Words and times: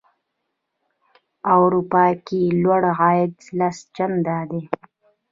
په 1.41 1.51
اروپا 1.63 2.05
کې 2.25 2.39
لوړ 2.63 2.81
عاید 2.99 3.33
لس 3.57 3.77
چنده 3.95 4.37
دی. 4.51 4.63